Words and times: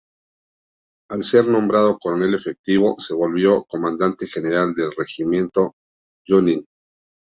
Al 1.11 1.21
ser 1.23 1.47
nombrado 1.47 1.99
coronel 1.99 2.33
efectivo, 2.33 2.95
se 2.97 3.13
volvió 3.13 3.65
Comandante 3.65 4.25
General 4.25 4.73
del 4.73 4.89
Regimiento 4.97 5.75
Junín. 6.27 6.65